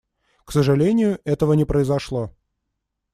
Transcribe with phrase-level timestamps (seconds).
[0.45, 2.35] К сожалению, этого не произошло.